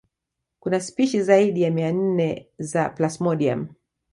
Kuna 0.59 0.79
spishi 0.79 1.21
zaidi 1.21 1.61
ya 1.61 1.71
mia 1.71 1.91
nne 1.91 2.47
za 2.59 2.89
plasmodium 2.89 3.67